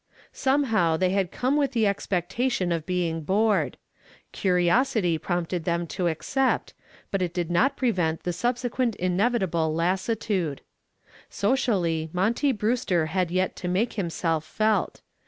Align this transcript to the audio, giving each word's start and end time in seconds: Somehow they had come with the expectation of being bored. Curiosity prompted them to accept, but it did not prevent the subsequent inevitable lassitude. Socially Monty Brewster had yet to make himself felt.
Somehow 0.33 0.97
they 0.97 1.11
had 1.11 1.31
come 1.31 1.55
with 1.57 1.73
the 1.73 1.85
expectation 1.85 2.71
of 2.71 2.87
being 2.87 3.21
bored. 3.21 3.77
Curiosity 4.31 5.19
prompted 5.19 5.63
them 5.63 5.85
to 5.93 6.07
accept, 6.07 6.73
but 7.11 7.21
it 7.21 7.35
did 7.35 7.51
not 7.51 7.77
prevent 7.77 8.23
the 8.23 8.33
subsequent 8.33 8.95
inevitable 8.95 9.71
lassitude. 9.75 10.61
Socially 11.29 12.09
Monty 12.13 12.51
Brewster 12.51 13.05
had 13.13 13.29
yet 13.29 13.55
to 13.57 13.67
make 13.67 13.93
himself 13.93 14.43
felt. 14.43 15.01